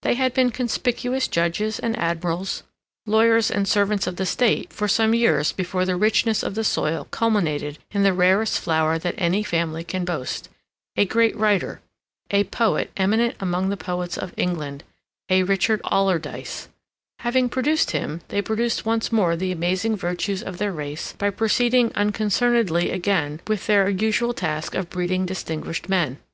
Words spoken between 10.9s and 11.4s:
a great